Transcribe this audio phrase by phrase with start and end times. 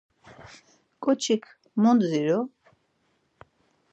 [1.03, 1.43] Ǩoçik
[1.81, 2.39] mu dziru?